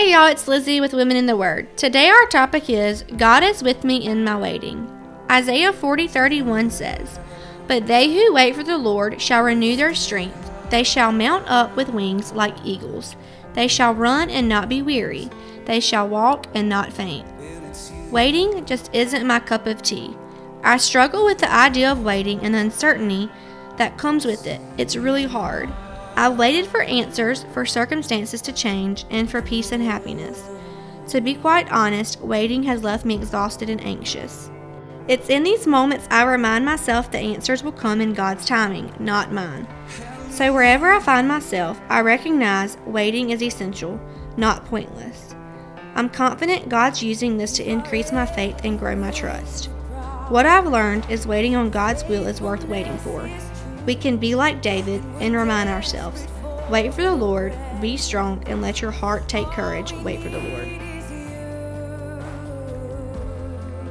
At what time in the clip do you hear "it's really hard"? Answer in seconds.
24.78-25.68